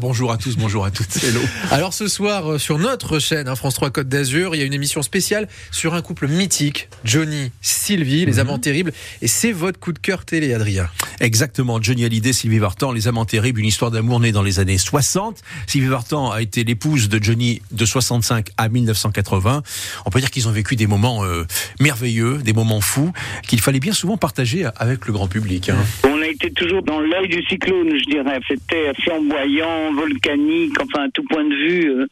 Bonjour 0.00 0.32
à 0.32 0.38
tous, 0.38 0.56
bonjour 0.56 0.86
à 0.86 0.90
toutes. 0.90 1.14
Hello. 1.22 1.40
Alors 1.70 1.92
ce 1.92 2.08
soir 2.08 2.52
euh, 2.52 2.58
sur 2.58 2.78
notre 2.78 3.18
chaîne 3.18 3.46
hein, 3.46 3.54
France 3.56 3.74
3 3.74 3.90
Côte 3.90 4.08
d'Azur, 4.08 4.54
il 4.54 4.58
y 4.58 4.62
a 4.62 4.64
une 4.64 4.72
émission 4.72 5.02
spéciale 5.02 5.48
sur 5.70 5.92
un 5.92 6.00
couple 6.00 6.28
mythique, 6.28 6.88
Johnny, 7.04 7.52
Sylvie, 7.60 8.24
les 8.24 8.38
amants 8.38 8.58
terribles. 8.58 8.94
Et 9.20 9.28
c'est 9.28 9.52
votre 9.52 9.78
coup 9.78 9.92
de 9.92 9.98
cœur 9.98 10.24
télé, 10.24 10.54
Adrien. 10.54 10.88
Exactement, 11.20 11.80
Johnny 11.80 12.04
Hallyday, 12.04 12.32
Sylvie 12.32 12.58
Vartan, 12.58 12.92
Les 12.92 13.08
Amants 13.08 13.24
Terribles, 13.24 13.60
une 13.60 13.66
histoire 13.66 13.90
d'amour 13.90 14.20
née 14.20 14.32
dans 14.32 14.42
les 14.42 14.60
années 14.60 14.78
60. 14.78 15.42
Sylvie 15.66 15.88
Vartan 15.88 16.30
a 16.30 16.42
été 16.42 16.62
l'épouse 16.64 17.08
de 17.08 17.22
Johnny 17.22 17.62
de 17.72 17.84
65 17.84 18.48
à 18.56 18.68
1980. 18.68 19.62
On 20.04 20.10
peut 20.10 20.20
dire 20.20 20.30
qu'ils 20.30 20.48
ont 20.48 20.52
vécu 20.52 20.76
des 20.76 20.86
moments 20.86 21.24
euh, 21.24 21.44
merveilleux, 21.80 22.38
des 22.38 22.52
moments 22.52 22.80
fous, 22.80 23.12
qu'il 23.48 23.60
fallait 23.60 23.80
bien 23.80 23.92
souvent 23.92 24.16
partager 24.16 24.66
avec 24.76 25.06
le 25.06 25.12
grand 25.12 25.28
public. 25.28 25.70
hein. 25.70 25.76
On 26.04 26.20
a 26.20 26.26
été 26.28 26.50
toujours 26.50 26.82
dans 26.82 27.00
l'œil 27.00 27.28
du 27.28 27.42
cyclone, 27.44 27.88
je 27.98 28.04
dirais. 28.10 28.38
C'était 28.48 28.92
flamboyant, 29.02 29.94
volcanique, 29.94 30.74
enfin 30.82 31.04
à 31.04 31.10
tout 31.10 31.22
point 31.24 31.44
de 31.44 31.54
vue. 31.54 31.90
euh, 31.90 32.06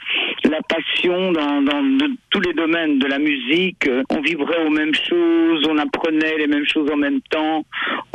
la 0.50 0.60
passion 0.68 1.32
dans, 1.32 1.62
dans 1.62 1.82
tous 2.30 2.40
les 2.40 2.52
domaines 2.54 2.98
de 2.98 3.06
la 3.06 3.18
musique. 3.18 3.86
euh, 3.88 4.02
on 4.10 4.20
vibrait 4.20 4.64
aux 4.66 4.70
mêmes 4.70 4.94
choses, 4.94 5.66
on 5.68 5.78
apprenait 5.78 6.38
les 6.38 6.46
mêmes 6.46 6.66
choses 6.66 6.88
en 6.92 6.96
même 6.96 7.20
temps. 7.30 7.64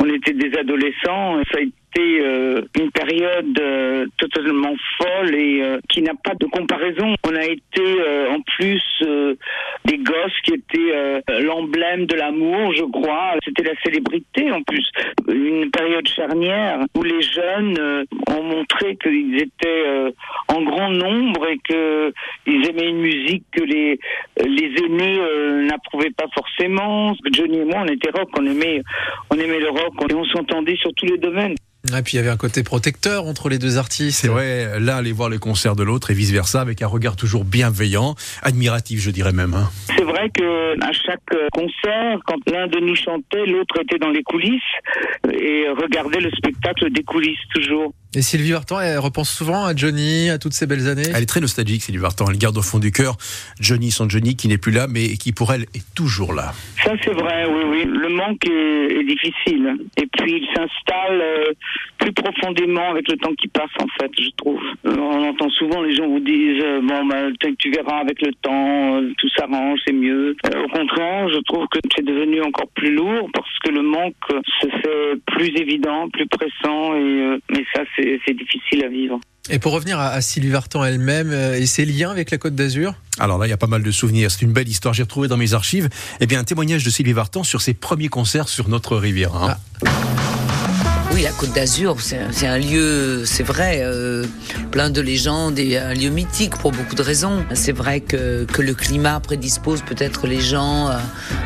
On 0.02 0.08
était 0.08 0.32
des 0.32 0.56
adolescents. 0.58 1.40
Ça 1.52 1.58
a 1.58 1.60
été 1.60 2.20
euh, 2.20 2.62
une 2.78 2.90
période 2.90 3.58
euh, 3.60 4.06
totalement 4.16 4.74
folle 4.98 5.34
et 5.34 5.62
euh, 5.62 5.78
qui 5.88 6.02
n'a 6.02 6.14
pas 6.24 6.34
de 6.34 6.46
comparaison. 6.46 7.14
On 7.24 7.34
a 7.34 7.44
été 7.44 7.82
euh, 7.82 8.30
en 8.30 8.40
plus 8.40 8.82
euh, 9.02 9.34
des 9.84 9.98
gosses 9.98 10.40
qui 10.44 10.54
étaient 10.54 10.94
euh, 10.94 11.20
l'emblème 11.42 12.06
de 12.06 12.16
l'amour, 12.16 12.72
je 12.74 12.84
crois. 12.84 13.34
C'était 13.44 13.64
la 13.64 13.74
célébrité 13.84 14.50
en 14.52 14.62
plus. 14.62 14.88
Une 15.28 15.70
période 15.70 16.06
charnière 16.08 16.80
où 16.96 17.02
les 17.02 17.22
jeunes 17.22 18.06
ont 18.28 18.42
montré 18.42 18.96
qu'ils 18.96 19.36
étaient 19.36 19.84
en 20.48 20.62
grand 20.62 20.90
nombre 20.90 21.46
et 21.48 21.58
qu'ils 22.44 22.66
aimaient 22.68 22.88
une 22.88 23.00
musique 23.00 23.44
que 23.52 23.62
les, 23.62 23.98
les 24.44 24.84
aînés 24.84 25.18
euh, 25.20 25.66
n'approuvaient 25.66 26.10
pas 26.16 26.26
forcément. 26.34 27.14
Johnny 27.32 27.58
et 27.58 27.64
moi, 27.64 27.82
on 27.84 27.88
était 27.88 28.10
rock, 28.10 28.28
on 28.38 28.46
aimait, 28.46 28.82
on 29.30 29.36
aimait 29.36 29.60
le 29.60 29.70
rock 29.70 29.94
et 30.08 30.14
on 30.14 30.24
s'entendait 30.24 30.76
sur 30.76 30.92
tous 30.94 31.06
les 31.06 31.18
domaines. 31.18 31.54
Et 31.96 32.02
puis 32.02 32.12
il 32.12 32.16
y 32.16 32.18
avait 32.18 32.28
un 32.28 32.36
côté 32.36 32.62
protecteur 32.62 33.24
entre 33.24 33.48
les 33.48 33.58
deux 33.58 33.78
artistes. 33.78 34.20
C'est 34.20 34.28
vrai, 34.28 34.78
l'un 34.78 34.98
aller 34.98 35.12
voir 35.12 35.30
les 35.30 35.38
concerts 35.38 35.76
de 35.76 35.82
l'autre 35.82 36.10
et 36.10 36.14
vice 36.14 36.30
versa, 36.30 36.60
avec 36.60 36.82
un 36.82 36.86
regard 36.86 37.16
toujours 37.16 37.44
bienveillant, 37.44 38.16
admiratif, 38.42 39.00
je 39.00 39.10
dirais 39.10 39.32
même. 39.32 39.54
hein. 39.54 39.70
C'est 39.96 40.04
vrai 40.04 40.28
que 40.28 40.78
à 40.84 40.92
chaque 40.92 41.20
euh, 41.32 41.48
concert, 41.52 42.18
quand 42.26 42.38
l'un 42.50 42.66
de 42.66 42.80
nous 42.80 42.94
chantait, 42.94 43.46
l'autre 43.46 43.80
était 43.80 43.98
dans 43.98 44.10
les 44.10 44.22
coulisses 44.22 44.60
et 45.32 45.68
regardait 45.70 46.20
le 46.20 46.30
spectacle 46.32 46.90
des 46.90 47.02
coulisses 47.02 47.38
toujours. 47.54 47.94
Et 48.16 48.22
Sylvie 48.22 48.50
Vartan, 48.50 48.80
elle 48.80 48.98
repense 48.98 49.30
souvent 49.30 49.64
à 49.64 49.76
Johnny, 49.76 50.30
à 50.30 50.38
toutes 50.38 50.52
ces 50.52 50.66
belles 50.66 50.88
années. 50.88 51.04
Elle 51.14 51.22
est 51.22 51.26
très 51.26 51.38
nostalgique, 51.40 51.82
Sylvie 51.82 52.00
Vartan. 52.00 52.24
Elle 52.28 52.38
garde 52.38 52.58
au 52.58 52.62
fond 52.62 52.80
du 52.80 52.90
cœur 52.90 53.16
Johnny, 53.60 53.92
son 53.92 54.08
Johnny, 54.08 54.34
qui 54.34 54.48
n'est 54.48 54.58
plus 54.58 54.72
là, 54.72 54.86
mais 54.88 55.16
qui 55.16 55.30
pour 55.32 55.52
elle 55.52 55.62
est 55.74 55.94
toujours 55.94 56.32
là. 56.34 56.52
Ça 56.84 56.90
c'est 57.04 57.12
vrai, 57.12 57.46
oui, 57.46 57.62
oui. 57.70 57.84
Le 57.86 58.08
manque 58.08 58.44
est, 58.50 58.98
est 58.98 59.04
difficile. 59.04 59.76
Et 59.96 60.06
puis 60.18 60.42
il 60.42 60.46
s'installe 60.48 61.20
euh, 61.22 61.52
plus 61.98 62.12
profondément 62.12 62.90
avec 62.90 63.08
le 63.08 63.16
temps 63.16 63.32
qui 63.40 63.46
passe, 63.46 63.70
en 63.80 63.86
fait, 64.00 64.10
je 64.18 64.30
trouve. 64.36 64.60
Euh, 64.86 64.96
on 64.96 65.28
entend 65.28 65.48
souvent 65.50 65.80
les 65.82 65.94
gens 65.94 66.08
vous 66.08 66.18
disent 66.18 66.64
euh, 66.64 66.80
bon, 66.82 67.04
bah, 67.06 67.28
tu- 67.38 67.54
tu 67.58 67.70
verras 67.70 67.98
avec 68.00 68.20
le 68.22 68.32
temps, 68.42 68.96
euh, 69.02 69.12
tout 69.18 69.28
s'arrange, 69.36 69.78
c'est 69.86 69.92
mieux. 69.92 70.34
Euh, 70.52 70.64
au 70.64 70.68
contraire, 70.68 71.28
je 71.28 71.38
trouve 71.44 71.66
que 71.70 71.78
c'est 71.94 72.04
devenu 72.04 72.42
encore 72.42 72.66
plus 72.74 72.92
lourd 72.92 73.30
parce 73.32 73.46
que 73.62 73.70
le 73.70 73.82
manque 73.82 74.14
se 74.62 74.66
fait 74.66 75.20
plus 75.26 75.54
évident, 75.60 76.08
plus 76.08 76.26
pressant, 76.26 76.96
et 76.96 76.98
euh, 77.22 77.38
mais 77.52 77.64
ça 77.72 77.82
c'est 77.94 77.99
c'est 78.26 78.34
difficile 78.34 78.84
à 78.84 78.88
vivre. 78.88 79.20
Et 79.48 79.58
pour 79.58 79.72
revenir 79.72 79.98
à, 79.98 80.08
à 80.08 80.20
Sylvie 80.20 80.50
Vartan 80.50 80.84
elle-même 80.84 81.30
euh, 81.32 81.58
et 81.58 81.66
ses 81.66 81.84
liens 81.84 82.10
avec 82.10 82.30
la 82.30 82.38
Côte 82.38 82.54
d'Azur? 82.54 82.94
Alors 83.18 83.38
là, 83.38 83.46
il 83.46 83.50
y 83.50 83.52
a 83.54 83.56
pas 83.56 83.66
mal 83.66 83.82
de 83.82 83.90
souvenirs. 83.90 84.30
C'est 84.30 84.42
une 84.42 84.52
belle 84.52 84.68
histoire. 84.68 84.94
J'ai 84.94 85.02
retrouvé 85.02 85.28
dans 85.28 85.36
mes 85.36 85.54
archives 85.54 85.88
eh 86.20 86.26
bien, 86.26 86.38
un 86.40 86.44
témoignage 86.44 86.84
de 86.84 86.90
Sylvie 86.90 87.12
Vartan 87.12 87.42
sur 87.42 87.60
ses 87.60 87.74
premiers 87.74 88.08
concerts 88.08 88.48
sur 88.48 88.68
notre 88.68 88.96
rivière. 88.96 89.34
hein. 89.34 89.56
Oui, 91.12 91.22
la 91.22 91.32
Côte 91.32 91.52
d'Azur, 91.52 92.00
c'est 92.00 92.20
c'est 92.30 92.46
un 92.46 92.58
lieu, 92.58 93.24
c'est 93.24 93.42
vrai, 93.42 93.80
euh, 93.82 94.24
plein 94.70 94.90
de 94.90 95.00
légendes 95.00 95.58
et 95.58 95.76
un 95.76 95.92
lieu 95.92 96.08
mythique 96.08 96.54
pour 96.56 96.70
beaucoup 96.70 96.94
de 96.94 97.02
raisons. 97.02 97.44
C'est 97.52 97.72
vrai 97.72 98.00
que, 98.00 98.44
que 98.44 98.62
le 98.62 98.74
climat 98.74 99.18
prédispose 99.18 99.82
peut-être 99.82 100.28
les 100.28 100.40
gens 100.40 100.86
à, 100.86 101.00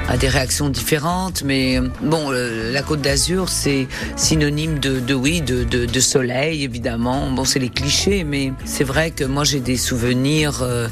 à 0.09 0.17
des 0.17 0.29
réactions 0.29 0.69
différentes, 0.69 1.43
mais 1.45 1.79
euh, 1.79 1.89
bon, 2.03 2.31
la 2.31 2.83
Côte 2.83 3.01
d'Azur, 3.01 3.49
c'est 3.49 3.89
synonyme 4.17 4.79
de, 4.79 5.01
de 5.01 5.15
oui, 5.15 5.41
de, 5.41 5.65
de, 5.65 5.87
de 5.87 6.01
soleil, 6.01 6.63
évidemment. 6.65 7.31
Bon, 7.31 7.45
c'est 7.45 7.59
les 7.59 7.71
clichés, 7.71 8.25
mais 8.25 8.53
c'est 8.65 8.85
vrai 8.85 9.11
que 9.11 9.25
moi 9.25 9.45
j'ai 9.45 9.61
des 9.61 9.77
souvenirs 9.77 10.61
euh, 10.63 10.89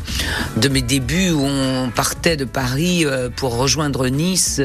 de 0.56 0.68
mes 0.68 0.82
débuts 0.82 1.30
où 1.30 1.44
on 1.44 1.90
partait 1.94 2.36
de 2.36 2.44
Paris 2.44 3.04
euh, 3.04 3.28
pour 3.34 3.56
rejoindre 3.56 4.08
Nice. 4.08 4.60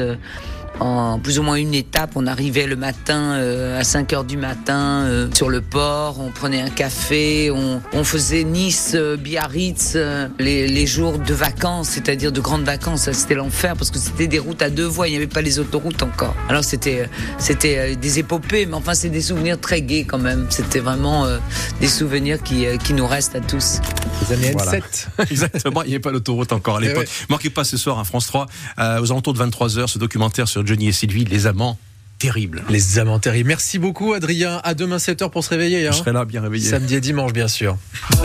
En 0.80 1.18
plus 1.18 1.38
ou 1.38 1.42
moins 1.42 1.56
une 1.56 1.74
étape. 1.74 2.12
On 2.14 2.26
arrivait 2.26 2.66
le 2.66 2.76
matin 2.76 3.32
euh, 3.34 3.78
à 3.80 3.84
5 3.84 4.12
heures 4.12 4.24
du 4.24 4.36
matin 4.36 5.02
euh, 5.04 5.28
sur 5.34 5.48
le 5.48 5.60
port, 5.60 6.20
on 6.20 6.30
prenait 6.30 6.60
un 6.60 6.70
café, 6.70 7.50
on, 7.50 7.80
on 7.92 8.04
faisait 8.04 8.44
Nice, 8.44 8.92
euh, 8.94 9.16
Biarritz, 9.16 9.92
euh, 9.96 10.28
les, 10.38 10.66
les 10.68 10.86
jours 10.86 11.18
de 11.18 11.34
vacances, 11.34 11.88
c'est-à-dire 11.90 12.32
de 12.32 12.40
grandes 12.40 12.64
vacances. 12.64 13.10
C'était 13.12 13.34
l'enfer 13.34 13.74
parce 13.76 13.90
que 13.90 13.98
c'était 13.98 14.26
des 14.26 14.38
routes 14.38 14.62
à 14.62 14.70
deux 14.70 14.86
voies, 14.86 15.08
il 15.08 15.12
n'y 15.12 15.16
avait 15.16 15.26
pas 15.26 15.42
les 15.42 15.58
autoroutes 15.58 16.02
encore. 16.02 16.34
Alors 16.48 16.64
c'était 16.64 17.08
c'était 17.38 17.96
des 17.96 18.18
épopées, 18.18 18.66
mais 18.66 18.74
enfin 18.74 18.94
c'est 18.94 19.08
des 19.10 19.22
souvenirs 19.22 19.60
très 19.60 19.82
gais 19.82 20.04
quand 20.04 20.18
même. 20.18 20.46
C'était 20.50 20.80
vraiment 20.80 21.24
euh, 21.26 21.38
des 21.80 21.88
souvenirs 21.88 22.42
qui, 22.42 22.66
euh, 22.66 22.76
qui 22.76 22.94
nous 22.94 23.06
restent 23.06 23.34
à 23.36 23.40
tous. 23.40 23.80
Les 24.28 24.34
années 24.34 24.50
Voilà. 24.52 24.72
N7. 24.78 25.06
Exactement, 25.30 25.82
il 25.82 25.88
n'y 25.88 25.94
avait 25.94 26.00
pas 26.00 26.10
l'autoroute 26.12 26.52
encore 26.52 26.76
à 26.76 26.80
Eh 26.82 26.86
l'époque. 26.88 27.02
ouais. 27.04 27.26
Manquez 27.28 27.50
pas 27.50 27.64
ce 27.64 27.76
soir, 27.76 27.98
à 27.98 28.04
France 28.04 28.26
3, 28.26 28.46
euh, 28.78 29.00
aux 29.00 29.10
alentours 29.12 29.34
de 29.34 29.38
23h, 29.42 29.86
ce 29.86 29.98
documentaire 29.98 30.48
sur 30.48 30.64
Johnny 30.68 30.88
et 30.88 30.92
Sylvie, 30.92 31.24
Les 31.24 31.46
Amants 31.46 31.78
Terribles. 32.18 32.62
Les 32.68 32.98
amants 32.98 33.18
terribles. 33.20 33.46
Merci 33.48 33.78
beaucoup 33.78 34.12
Adrien. 34.12 34.60
À 34.64 34.74
demain 34.74 34.96
7h 34.98 35.30
pour 35.30 35.44
se 35.44 35.50
réveiller. 35.50 35.86
hein. 35.86 35.92
Je 35.92 35.98
serai 35.98 36.12
là, 36.12 36.24
bien 36.26 36.42
réveillé. 36.42 36.68
Samedi 36.68 36.96
et 36.96 37.00
dimanche 37.00 37.32
bien 37.32 37.46
sûr. 37.48 37.78